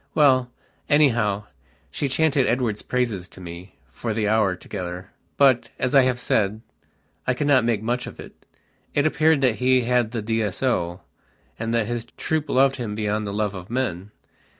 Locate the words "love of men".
13.31-14.09